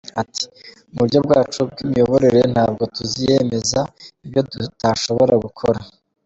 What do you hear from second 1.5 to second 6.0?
bw’imiyoborere ntabwo tuziyemeza ibyo tutashobora gukora.